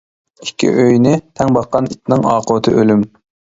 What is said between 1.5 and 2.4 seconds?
باققان ئىتنىڭ